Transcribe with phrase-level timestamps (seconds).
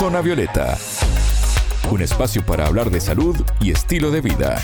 [0.00, 0.78] Zona Violeta,
[1.90, 4.58] un espacio para hablar de salud y estilo de vida.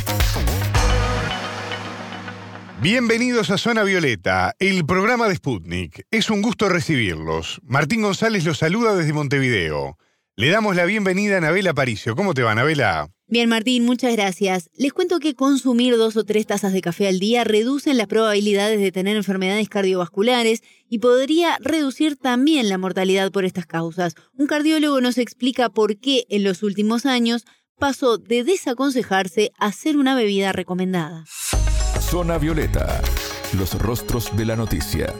[2.81, 6.07] Bienvenidos a Zona Violeta, el programa de Sputnik.
[6.11, 7.61] Es un gusto recibirlos.
[7.65, 9.99] Martín González los saluda desde Montevideo.
[10.37, 12.17] Le damos la bienvenida a Anabela Paricio.
[12.17, 13.11] ¿Cómo te va, Anabela?
[13.29, 14.71] Bien, Martín, muchas gracias.
[14.77, 18.79] Les cuento que consumir dos o tres tazas de café al día reducen las probabilidades
[18.79, 24.15] de tener enfermedades cardiovasculares y podría reducir también la mortalidad por estas causas.
[24.35, 27.45] Un cardiólogo nos explica por qué en los últimos años
[27.81, 31.25] pasó de desaconsejarse a ser una bebida recomendada.
[31.99, 33.03] Zona Violeta,
[33.59, 35.13] los rostros de la noticia.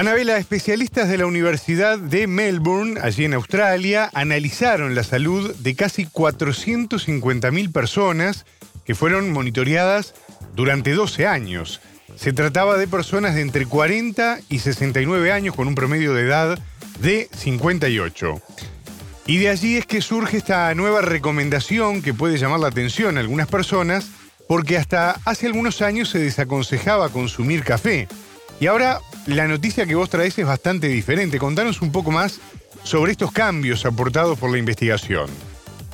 [0.00, 6.06] Anabela, especialistas de la Universidad de Melbourne, allí en Australia, analizaron la salud de casi
[6.06, 8.46] 450.000 personas
[8.86, 10.14] que fueron monitoreadas
[10.56, 11.82] durante 12 años.
[12.16, 16.58] Se trataba de personas de entre 40 y 69 años con un promedio de edad
[17.00, 18.40] de 58.
[19.26, 23.20] Y de allí es que surge esta nueva recomendación que puede llamar la atención a
[23.20, 24.08] algunas personas,
[24.48, 28.08] porque hasta hace algunos años se desaconsejaba consumir café.
[28.60, 31.38] Y ahora la noticia que vos traes es bastante diferente.
[31.38, 32.40] Contanos un poco más
[32.82, 35.28] sobre estos cambios aportados por la investigación.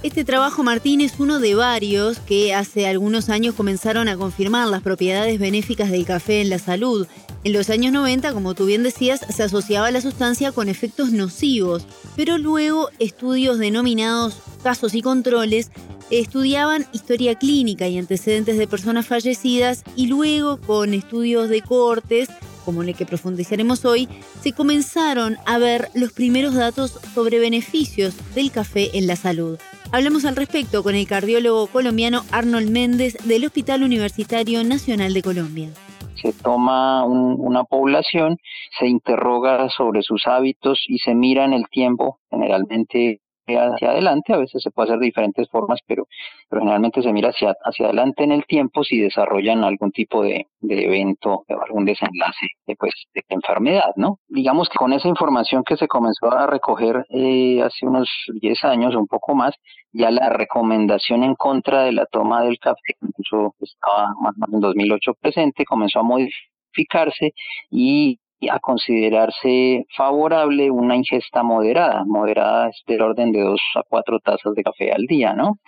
[0.03, 4.83] Este trabajo, Martín, es uno de varios que hace algunos años comenzaron a confirmar las
[4.83, 7.07] propiedades benéficas del café en la salud.
[7.45, 11.87] En los años 90, como tú bien decías, se asociaba la sustancia con efectos nocivos,
[12.15, 15.71] pero luego estudios denominados casos y controles
[16.11, 22.29] estudiaban historia clínica y antecedentes de personas fallecidas y luego con estudios de cortes
[22.67, 24.09] como el que profundizaremos hoy,
[24.43, 29.59] se comenzaron a ver los primeros datos sobre beneficios del café en la salud.
[29.93, 35.71] Hablemos al respecto con el cardiólogo colombiano Arnold Méndez del Hospital Universitario Nacional de Colombia
[36.17, 38.39] se toma una población,
[38.79, 43.21] se interroga sobre sus hábitos y se mira en el tiempo, generalmente
[43.55, 46.07] hacia adelante, a veces se puede hacer de diferentes formas, pero,
[46.49, 50.47] pero generalmente se mira hacia, hacia adelante en el tiempo si desarrollan algún tipo de,
[50.61, 54.19] de evento o algún desenlace de, pues, de enfermedad, ¿no?
[54.29, 58.09] Digamos que con esa información que se comenzó a recoger eh, hace unos
[58.41, 59.55] 10 años o un poco más,
[59.93, 64.55] ya la recomendación en contra de la toma del café, incluso estaba más o menos
[64.55, 67.33] en 2008 presente, comenzó a modificarse
[67.71, 68.19] y
[68.51, 72.05] a considerarse favorable una ingesta moderada.
[72.07, 75.59] Moderada es del orden de dos a cuatro tazas de café al día, ¿no?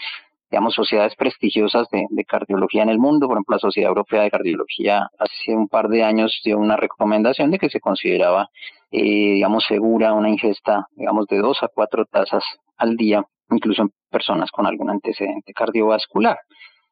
[0.50, 5.08] Digamos, sociedades prestigiosas de, cardiología en el mundo, por ejemplo, la Sociedad Europea de Cardiología
[5.18, 8.48] hace un par de años dio una recomendación de que se consideraba,
[8.90, 9.02] eh,
[9.34, 12.42] digamos, segura una ingesta, digamos, de dos a cuatro tazas
[12.78, 16.38] al día, incluso en personas con algún antecedente cardiovascular.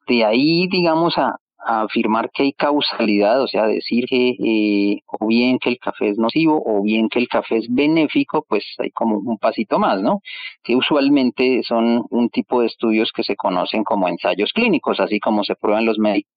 [0.06, 1.36] De ahí, digamos, a,
[1.66, 6.19] afirmar que hay causalidad, o sea, decir que eh, o bien que el café es
[6.19, 10.21] nocivo o bien que el café es benéfico, pues hay como un pasito más, ¿no?
[10.62, 15.44] Que usualmente son un tipo de estudios que se conocen como ensayos clínicos, así como
[15.44, 16.35] se prueban los médicos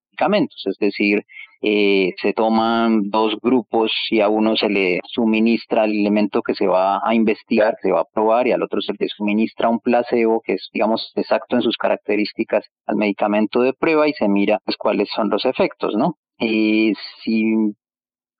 [0.65, 1.23] es decir,
[1.61, 6.67] eh, se toman dos grupos y a uno se le suministra el elemento que se
[6.67, 10.41] va a investigar, se va a probar, y al otro se le suministra un placebo
[10.41, 14.77] que es, digamos, exacto en sus características al medicamento de prueba y se mira pues,
[14.77, 16.15] cuáles son los efectos, ¿no?
[16.39, 16.93] Eh,
[17.23, 17.53] si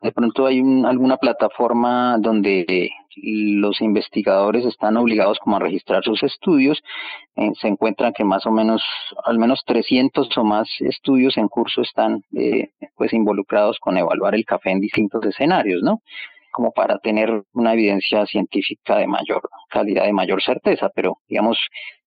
[0.02, 2.90] de pronto hay alguna plataforma donde
[3.22, 6.82] los investigadores están obligados como a registrar sus estudios.
[7.36, 8.84] Eh, se encuentran que más o menos,
[9.24, 14.46] al menos 300 o más estudios en curso están eh, pues involucrados con evaluar el
[14.46, 16.02] café en distintos escenarios, ¿no?
[16.52, 21.58] Como para tener una evidencia científica de mayor calidad, de mayor certeza, pero digamos,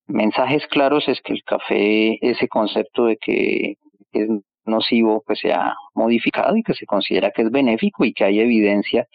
[0.06, 3.74] mensajes claros es que el café, ese concepto de que
[4.12, 4.28] es
[4.64, 8.40] nocivo pues se ha modificado y que se considera que es benéfico y que hay
[8.40, 9.06] evidencia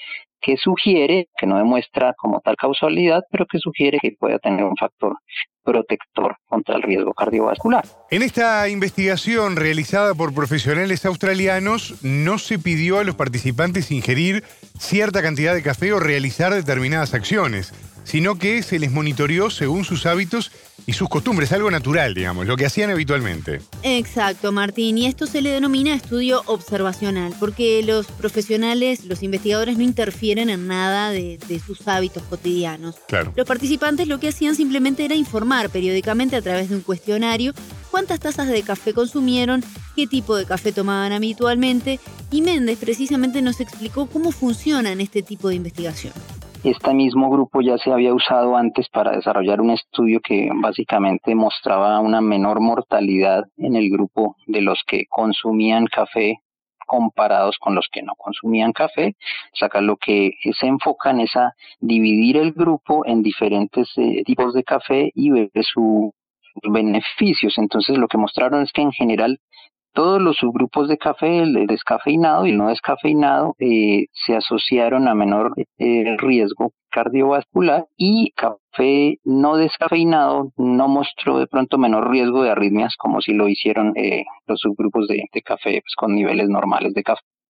[0.42, 4.76] que sugiere, que no demuestra como tal causalidad, pero que sugiere que pueda tener un
[4.76, 5.18] factor
[5.64, 7.84] protector contra el riesgo cardiovascular.
[8.10, 14.44] En esta investigación realizada por profesionales australianos, no se pidió a los participantes ingerir
[14.80, 17.74] cierta cantidad de café o realizar determinadas acciones
[18.08, 20.52] sino que se les monitoreó según sus hábitos
[20.86, 23.60] y sus costumbres, algo natural, digamos, lo que hacían habitualmente.
[23.84, 29.84] Exacto, Martín, y esto se le denomina estudio observacional, porque los profesionales, los investigadores no
[29.84, 32.96] interfieren en nada de, sus hábitos cotidianos.
[33.10, 33.34] Claro.
[33.36, 37.54] Los participantes lo que hacían simplemente era informar periódicamente a través de un cuestionario
[37.92, 39.64] cuántas tazas de café consumieron,
[39.96, 42.00] qué tipo de café tomaban habitualmente,
[42.32, 46.14] y Méndez precisamente nos explicó cómo funcionan este tipo de investigación.
[46.68, 52.02] Este mismo grupo ya se había usado antes para desarrollar un estudio que básicamente mostraba
[52.02, 56.42] una menor mortalidad en el grupo de los que consumían café
[56.86, 59.16] comparados con los que no consumían café.
[59.54, 64.24] O sea, acá lo que se enfocan es a dividir el grupo en diferentes eh,
[64.26, 66.12] tipos de café y ver sus
[66.64, 67.58] beneficios.
[67.60, 69.40] Entonces lo que mostraron es que en general
[69.94, 75.16] todos los subgrupos de café, el descafeinado y el no descafeinado, eh, se asociaron a
[75.16, 82.52] menor eh, riesgo cardiovascular y café no descafeinado no mostró de pronto menor riesgo de
[82.52, 87.04] arritmias como si lo hicieron eh, los subgrupos de, café pues, con niveles normales de,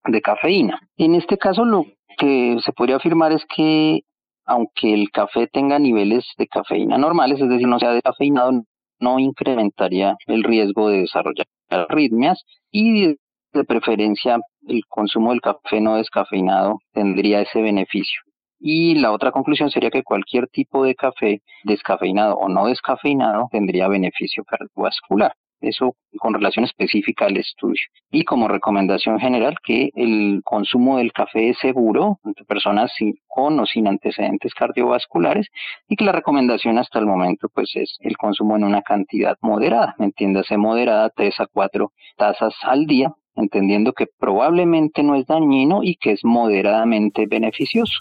[0.04, 0.80] de cafeína.
[0.96, 1.86] En este caso lo
[2.18, 4.00] que se podría afirmar es que
[4.44, 8.62] aunque el café tenga niveles de cafeína normales, es decir, no sea descafeinado,
[9.00, 13.16] no incrementaría el riesgo de desarrollar arritmias y
[13.52, 18.20] de preferencia el consumo del café no descafeinado tendría ese beneficio.
[18.60, 23.88] Y la otra conclusión sería que cualquier tipo de café descafeinado o no descafeinado tendría
[23.88, 25.32] beneficio cardiovascular.
[25.60, 27.82] Eso con relación específica al estudio.
[28.10, 33.58] Y como recomendación general, que el consumo del café es seguro entre personas sin, con
[33.60, 35.48] o sin antecedentes cardiovasculares
[35.88, 39.94] y que la recomendación hasta el momento pues es el consumo en una cantidad moderada,
[39.98, 45.96] entiéndase moderada, 3 a 4 tazas al día, entendiendo que probablemente no es dañino y
[45.96, 47.98] que es moderadamente beneficioso.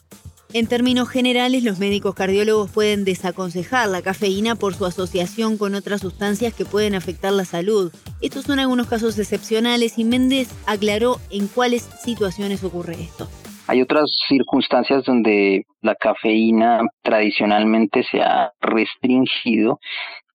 [0.54, 6.00] En términos generales, los médicos cardiólogos pueden desaconsejar la cafeína por su asociación con otras
[6.02, 7.92] sustancias que pueden afectar la salud.
[8.22, 13.28] Estos son algunos casos excepcionales y Méndez aclaró en cuáles situaciones ocurre esto.
[13.68, 19.80] Hay otras circunstancias donde la cafeína tradicionalmente se ha restringido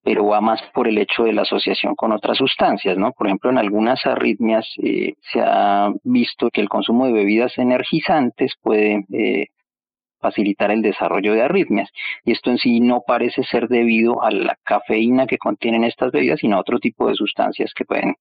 [0.05, 3.13] pero va más por el hecho de la asociación con otras sustancias, ¿no?
[3.13, 8.53] Por ejemplo, en algunas arritmias eh, se ha visto que el consumo de bebidas energizantes
[8.61, 9.47] puede eh,
[10.23, 11.91] facilitar el desarrollo de arritmias.
[12.25, 16.41] Y esto en sí no parece ser debido a la cafeína que contienen estas bebidas,
[16.41, 18.15] sino a otro tipo de sustancias que pueden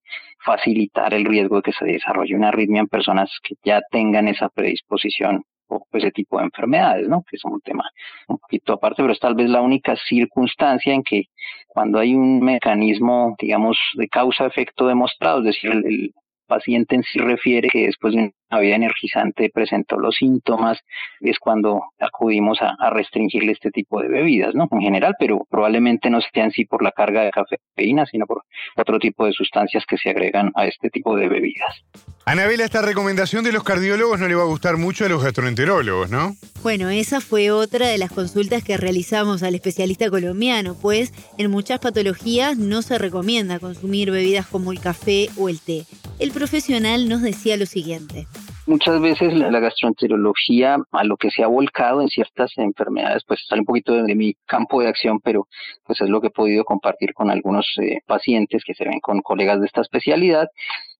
[0.43, 4.49] facilitar el riesgo de que se desarrolle una arritmia en personas que ya tengan esa
[4.49, 7.23] predisposición o ese tipo de enfermedades, ¿no?
[7.23, 7.89] Que es un tema
[8.27, 11.25] un poquito aparte, pero es tal vez la única circunstancia en que
[11.67, 16.13] cuando hay un mecanismo, digamos, de causa-efecto demostrado, es decir, el,
[16.51, 20.79] paciente en sí refiere que después de una vida energizante presentó los síntomas,
[21.21, 24.67] es cuando acudimos a, restringirle este tipo de bebidas, ¿no?
[24.69, 28.43] En general, pero probablemente no sea en sí por la carga de cafeína, sino por
[28.75, 31.85] otro tipo de sustancias que se agregan a este tipo de bebidas.
[32.23, 36.11] Anabela, esta recomendación de los cardiólogos no le va a gustar mucho a los gastroenterólogos,
[36.11, 36.35] ¿no?
[36.61, 41.79] Bueno, esa fue otra de las consultas que realizamos al especialista colombiano, pues en muchas
[41.79, 45.85] patologías no se recomienda consumir bebidas como el café o el té.
[46.19, 48.27] El profesional nos decía lo siguiente.
[48.67, 53.61] Muchas veces la, gastroenterología a lo que se ha volcado en ciertas enfermedades, pues sale
[53.61, 55.47] un poquito de, mi campo de acción, pero
[55.83, 59.21] pues es lo que he podido compartir con algunos eh, pacientes que se ven con
[59.21, 60.47] colegas de esta especialidad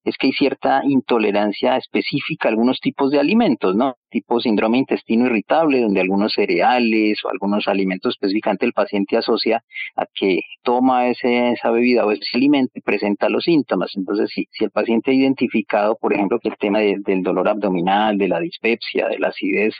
[0.03, 3.95] es que hay cierta intolerancia específica a algunos tipos de alimentos, ¿no?
[4.09, 9.63] Tipo síndrome intestino irritable, donde algunos cereales o algunos alimentos específicamente el paciente asocia
[9.95, 13.92] a que toma ese, esa bebida o ese alimento y presenta los síntomas.
[13.95, 18.18] Entonces, si, si el paciente ha identificado, por ejemplo, que el tema del dolor abdominal,
[18.18, 19.75] de la dispepsia, de la acidez,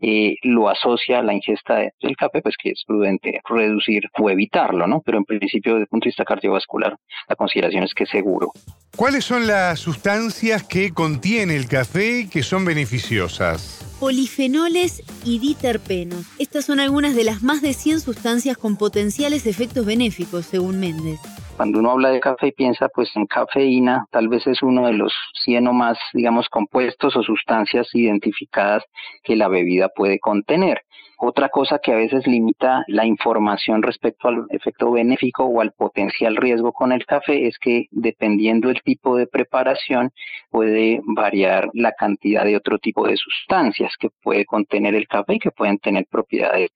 [0.00, 4.86] eh, lo asocia a la ingesta del café, pues que es prudente reducir o evitarlo,
[4.86, 5.00] ¿no?
[5.04, 6.96] Pero en principio, desde el punto de vista cardiovascular,
[7.28, 8.52] la consideración es que es seguro.
[8.96, 13.84] ¿Cuáles son las sustancias que contiene el café que son beneficiosas?
[14.00, 16.24] Polifenoles y diterpenos.
[16.38, 21.20] Estas son algunas de las más de 100 sustancias con potenciales efectos benéficos, según Méndez.
[21.56, 24.92] Cuando uno habla de café y piensa pues en cafeína, tal vez es uno de
[24.92, 28.84] los 100 o más, digamos, compuestos o sustancias identificadas
[29.22, 30.82] que la bebida puede contener.
[31.18, 36.36] Otra cosa que a veces limita la información respecto al efecto benéfico o al potencial
[36.36, 40.10] riesgo con el café es que dependiendo del tipo de preparación
[40.50, 45.38] puede variar la cantidad de otro tipo de sustancias que puede contener el café y
[45.38, 46.68] que pueden tener propiedades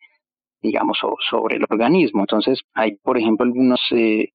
[0.62, 0.99] digamos,
[1.30, 2.20] sobre el organismo.
[2.20, 4.28] Entonces, hay, por ejemplo, algunos eh,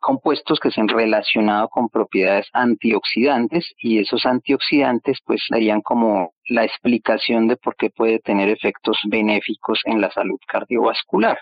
[0.00, 6.64] compuestos que se han relacionado con propiedades antioxidantes y esos antioxidantes pues darían como la
[6.64, 11.38] explicación de por qué puede tener efectos benéficos en la salud cardiovascular.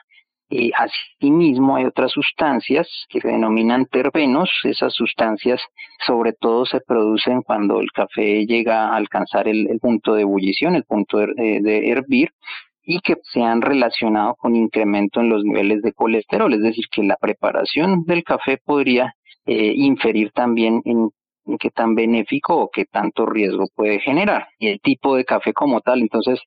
[0.51, 4.51] Y asimismo hay otras sustancias que se denominan terpenos.
[4.65, 5.61] Esas sustancias
[6.07, 10.85] sobre todo se producen cuando el café llega a alcanzar el, punto de ebullición, el
[10.85, 12.31] punto de hervir,
[12.91, 17.03] y que se han relacionado con incremento en los niveles de colesterol, es decir, que
[17.03, 19.13] la preparación del café podría
[19.45, 21.11] eh, inferir también en,
[21.59, 24.49] qué tan benéfico o qué tanto riesgo puede generar.
[24.59, 26.41] Y el tipo de café como tal, entonces,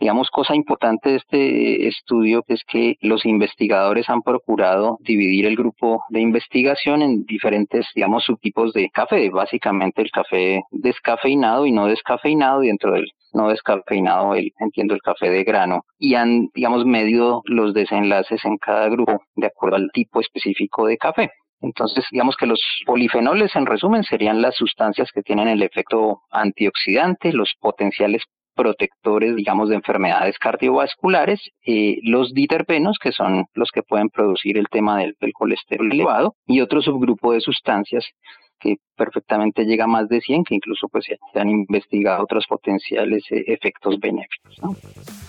[0.00, 6.02] Digamos, cosa importante de este estudio es que los investigadores han procurado dividir el grupo
[6.08, 12.62] de investigación en diferentes, digamos, subtipos de café, básicamente el café descafeinado y no descafeinado,
[12.62, 17.74] dentro del no descafeinado, el, entiendo el café de grano, y han, digamos, medido los
[17.74, 21.30] desenlaces en cada grupo de acuerdo al tipo específico de café.
[21.60, 27.32] Entonces, digamos que los polifenoles, en resumen, serían las sustancias que tienen el efecto antioxidante,
[27.32, 28.22] los potenciales
[28.54, 34.68] protectores, digamos, de enfermedades cardiovasculares, eh, los diterpenos, que son los que pueden producir el
[34.68, 38.06] tema del, colesterol elevado, y otro subgrupo de sustancias
[38.64, 43.24] que perfectamente llega a más de 100, que incluso pues se han investigado otros potenciales
[43.30, 44.56] eh, efectos benéficos.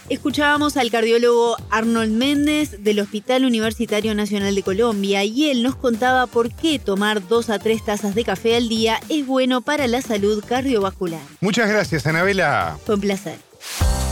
[0.09, 6.27] Escuchábamos al cardiólogo Arnold Méndez del Hospital Universitario Nacional de Colombia y él nos contaba
[6.27, 10.01] por qué tomar dos a tres tazas de café al día es bueno para la
[10.01, 11.21] salud cardiovascular.
[11.41, 12.77] Muchas gracias, Anabela.
[12.85, 13.37] Fue un placer.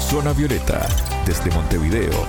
[0.10, 0.88] Zona Violeta,
[1.26, 2.26] desde Montevideo,